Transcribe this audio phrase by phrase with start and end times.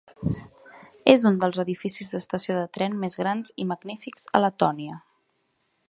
[1.11, 4.99] És un dels edificis d'estació de tren més grans i magnífics a Letònia.